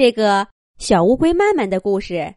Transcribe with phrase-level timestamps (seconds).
[0.00, 0.48] 这个
[0.78, 2.34] 小乌龟曼曼的故事，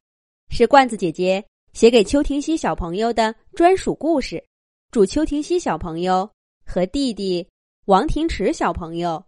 [0.50, 4.46] 是罐子姐姐写给邱婷熙小朋友的专属故事。
[4.91, 6.29] 祝邱婷熙小朋友
[6.65, 7.49] 和弟弟
[7.86, 9.26] 王庭池小朋友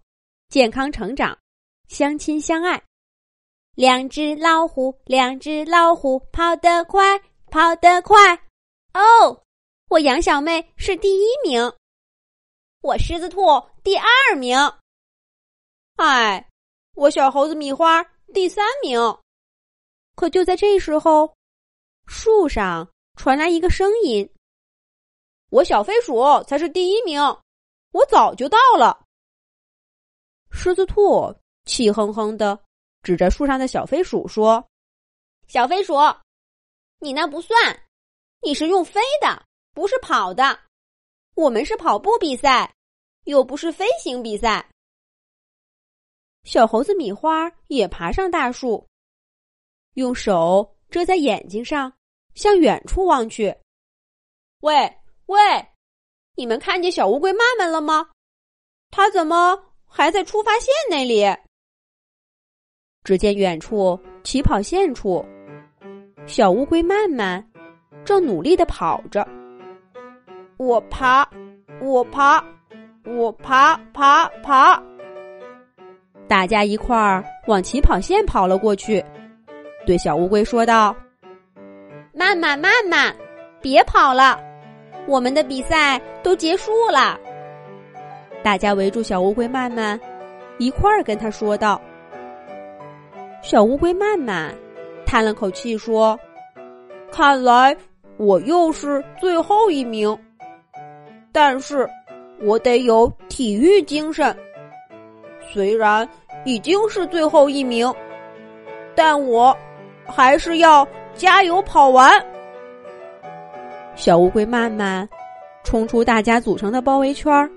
[0.50, 1.40] 健康成长，
[1.88, 2.84] 相亲相爱。
[3.74, 7.18] 两只老虎，两只老虎，跑得快，
[7.50, 8.36] 跑得快。
[8.94, 9.44] 哦，
[9.88, 11.72] 我杨小妹是第一名，
[12.82, 13.40] 我狮子兔
[13.82, 14.58] 第二名。
[15.96, 16.50] 哎，
[16.96, 18.06] 我小猴子米花。
[18.36, 19.00] 第三名，
[20.18, 21.34] 可就在这时候，
[22.06, 24.30] 树上传来一个声音
[25.52, 27.22] ：“我小飞鼠才是第一名，
[27.94, 29.06] 我早就到了。”
[30.52, 32.62] 狮子兔气哼哼的
[33.04, 34.68] 指着树上的小飞鼠说
[35.48, 35.94] ：“小飞鼠，
[37.00, 37.58] 你那不算，
[38.42, 40.60] 你是用飞的，不是跑的。
[41.36, 42.76] 我们是跑步比赛，
[43.24, 44.70] 又不是飞行比赛。”
[46.46, 48.88] 小猴子米花也爬上大树，
[49.96, 51.92] 用手遮在眼睛上，
[52.36, 53.54] 向远处望去。
[54.62, 54.74] 喂
[55.26, 55.40] 喂，
[56.36, 58.12] 你们看见小乌龟曼曼了吗？
[58.92, 61.26] 它怎么还在出发线那里？
[63.04, 65.26] 只见远处起跑线处，
[66.28, 67.44] 小乌龟曼曼
[68.06, 69.28] 正努力的跑着。
[70.58, 71.28] 我爬，
[71.82, 72.44] 我爬，
[73.04, 74.95] 我爬爬爬。
[76.28, 79.04] 大家一块儿往起跑线跑了过去，
[79.86, 80.96] 对小乌龟说道
[82.14, 83.16] ：“慢慢慢慢，
[83.62, 84.40] 别跑了，
[85.08, 87.20] 我们的比赛都结束了。”
[88.44, 90.00] 大家围住小乌龟慢慢，
[90.58, 91.80] 一块儿跟他说道
[93.44, 94.54] ：“小乌龟慢慢，
[95.06, 96.20] 叹了口气说
[97.12, 97.76] ：‘看来
[98.18, 100.18] 我又是最后一名，
[101.32, 101.88] 但是
[102.42, 104.36] 我得有体育精神。’”
[105.52, 106.08] 虽然
[106.44, 107.92] 已经是最后一名，
[108.96, 109.56] 但我
[110.06, 112.12] 还是要加油跑完。
[113.96, 115.08] 小乌龟慢慢
[115.64, 117.50] 冲出大家组成的包围圈，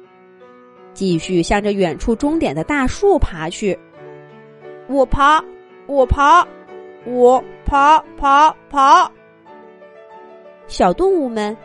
[0.95, 3.79] 继续向着远处终点的大树爬去。
[4.87, 5.43] 我爬，
[5.87, 6.47] 我爬，
[7.05, 9.11] 我爬爬爬。
[10.69, 11.57] 小动物们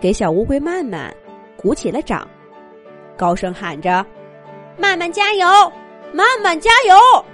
[0.00, 1.14] 给小乌龟慢慢
[1.56, 2.26] 鼓起了掌，
[3.16, 4.04] 高声喊着。
[4.78, 5.46] 慢慢加油，
[6.12, 7.24] 慢慢加油！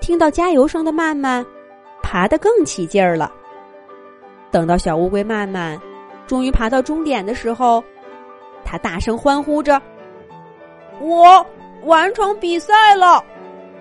[0.00, 1.44] 听到加油声的慢慢，
[2.02, 3.32] 爬得更起劲儿了。
[4.50, 5.80] 等到小乌龟慢慢
[6.26, 7.82] 终于爬到终点的时候，
[8.64, 9.80] 他大声欢呼着
[11.00, 11.44] ：“我
[11.84, 13.24] 完成比赛了！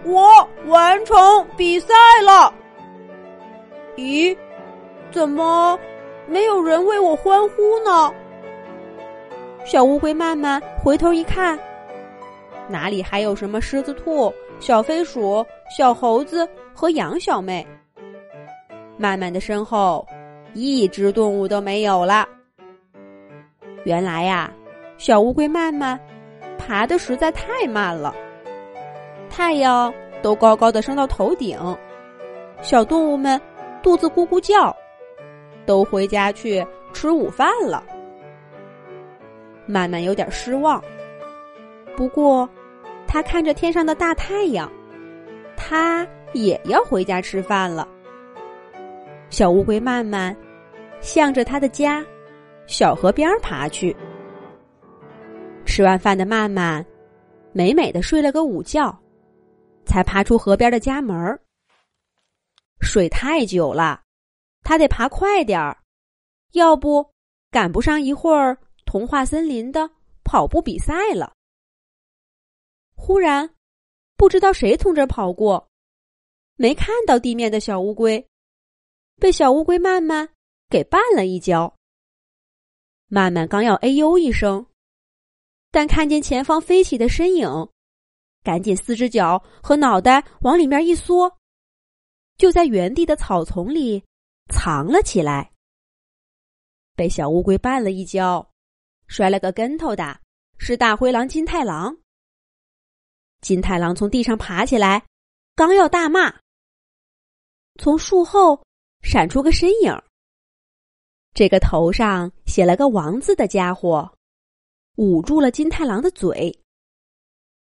[0.03, 2.53] 我完成比赛了！”
[3.95, 4.35] 咦，
[5.11, 5.77] 怎么
[6.25, 8.11] 没有人为我欢呼呢？
[9.65, 11.59] 小乌龟慢慢回头一看。
[12.71, 15.45] 哪里还有什么狮子兔、小飞鼠、
[15.77, 17.67] 小猴子和羊小妹？
[18.97, 20.07] 慢慢的身后，
[20.53, 22.27] 一只动物都没有了。
[23.83, 24.51] 原来呀，
[24.97, 25.99] 小乌龟慢慢
[26.57, 28.15] 爬的实在太慢了，
[29.29, 31.59] 太阳都高高的升到头顶，
[32.61, 33.39] 小动物们
[33.81, 34.75] 肚子咕咕叫，
[35.65, 37.83] 都回家去吃午饭了。
[39.65, 40.83] 慢慢有点失望。
[41.95, 42.47] 不过，
[43.11, 44.71] 他看着天上的大太阳，
[45.57, 47.85] 他也要回家吃饭了。
[49.29, 50.33] 小乌龟慢慢
[51.01, 52.05] 向着他的家
[52.67, 53.93] 小河边爬去。
[55.65, 56.85] 吃完饭的慢慢
[57.51, 58.97] 美美的睡了个午觉，
[59.85, 61.37] 才爬出河边的家门儿。
[62.79, 64.01] 水太久了，
[64.63, 65.77] 他得爬快点儿，
[66.53, 67.05] 要不
[67.51, 69.89] 赶不上一会儿童话森林的
[70.23, 71.33] 跑步比赛了。
[73.03, 73.55] 忽然，
[74.15, 75.67] 不知道谁从这儿跑过，
[76.55, 78.29] 没看到地面的小乌龟，
[79.15, 80.29] 被小乌龟慢慢
[80.69, 81.75] 给绊了一跤。
[83.07, 84.67] 慢慢刚要哎呦一声，
[85.71, 87.49] 但看见前方飞起的身影，
[88.43, 91.39] 赶紧四只脚和脑袋往里面一缩，
[92.37, 94.05] 就在原地的草丛里
[94.53, 95.51] 藏了起来。
[96.95, 98.47] 被小乌龟绊了一跤，
[99.07, 100.21] 摔了个跟头的
[100.59, 101.97] 是大灰狼金太郎。
[103.41, 105.03] 金太郎从地上爬起来，
[105.55, 106.39] 刚要大骂，
[107.79, 108.63] 从树后
[109.01, 110.01] 闪出个身影。
[111.33, 114.13] 这个头上写了个“王”字的家伙，
[114.97, 116.55] 捂住了金太郎的嘴。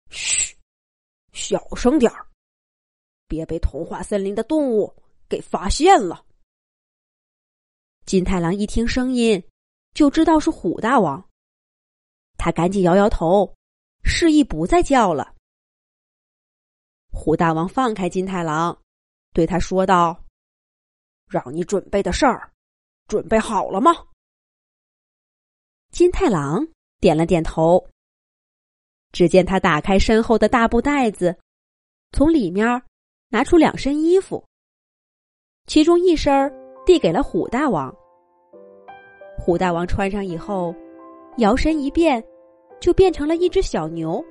[0.08, 0.56] 嘘，
[1.32, 2.26] 小声点儿，
[3.28, 4.94] 别被童话森林的动物
[5.28, 6.24] 给发现了。
[8.06, 9.42] 金太郎一听声音，
[9.92, 11.28] 就知道是虎大王，
[12.38, 13.54] 他赶紧摇摇头，
[14.04, 15.35] 示意不再叫了。
[17.16, 18.78] 虎大王放开金太郎，
[19.32, 20.22] 对他说道
[21.26, 22.52] ：“让你准备的事儿，
[23.08, 23.90] 准备好了吗？”
[25.90, 26.64] 金太郎
[27.00, 27.84] 点了点头。
[29.12, 31.34] 只见他打开身后的大布袋子，
[32.12, 32.82] 从里面
[33.30, 34.44] 拿出两身衣服，
[35.66, 36.52] 其中一身
[36.84, 37.92] 递给了虎大王。
[39.38, 40.72] 虎大王穿上以后，
[41.38, 42.22] 摇身一变，
[42.78, 44.22] 就变成了一只小牛；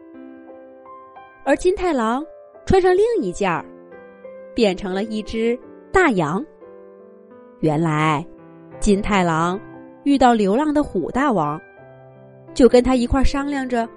[1.44, 2.24] 而金太郎
[2.66, 3.64] 穿上另一件儿，
[4.56, 5.58] 变成了一只
[5.92, 6.44] 大羊。
[7.60, 8.26] 原来，
[8.80, 9.60] 金太郎
[10.04, 11.62] 遇到流浪的虎大王，
[12.54, 13.88] 就跟他一块儿商量着。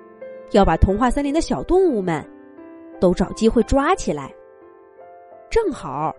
[0.52, 2.26] 要把童话森林的小动物们
[2.98, 4.32] 都找机会抓起来。
[5.50, 6.14] 正好，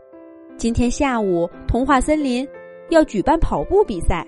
[0.56, 2.48] 今天下午童话森林
[2.90, 4.24] 要举办跑步比赛。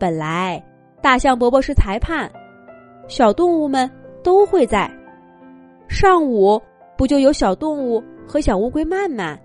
[0.00, 0.60] 本来
[1.00, 2.28] 大象伯伯是裁判，
[3.06, 3.88] 小动物们
[4.24, 4.90] 都会在。
[5.88, 6.60] 上午
[7.02, 9.36] 不就有小动物和小乌龟曼曼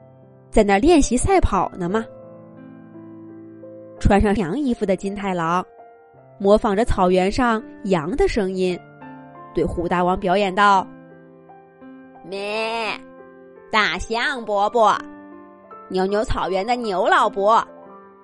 [0.52, 2.06] 在那练习赛跑呢吗？
[4.00, 5.66] 穿上羊衣服的金太郎
[6.38, 8.80] 模仿着草原上羊的声音。
[9.56, 10.88] 对虎大王表演道
[12.30, 12.92] ：“咩，
[13.72, 14.96] 大象伯伯，
[15.90, 17.68] 牛牛草原的牛老伯，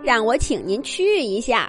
[0.04, 1.68] 让我请您去一下。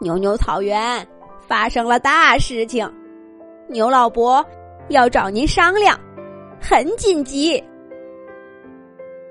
[0.00, 1.06] 牛牛草原
[1.46, 2.90] 发生了大事情，
[3.68, 4.42] 牛老伯
[4.88, 5.94] 要找您商量，
[6.60, 7.62] 很紧急。”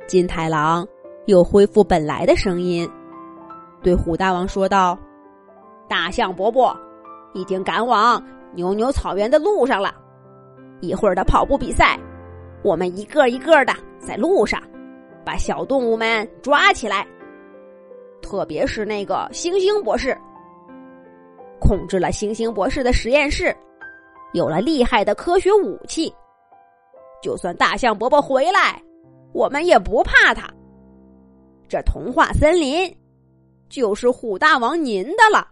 [0.08, 0.88] 金太郎
[1.28, 2.90] 又恢复本来的声音，
[3.84, 4.98] 对虎大王说道
[5.88, 6.76] ：“大象伯伯
[7.34, 8.22] 已经赶往。”
[8.56, 9.94] 牛牛草原的路上了，
[10.81, 12.00] 一会儿的跑步比赛，
[12.64, 14.60] 我们一个一个的在路上
[15.24, 17.06] 把小动物们抓起来，
[18.24, 20.18] 特别是那个星星博士，
[21.62, 23.56] 控制了星星博士的实验室，
[24.34, 26.12] 有了厉害的科学武器，
[27.21, 28.81] 就算大象伯伯回来，
[29.33, 30.50] 我们也不怕他。
[31.68, 32.92] 这童话森林
[33.69, 35.48] 就是虎大王您的了。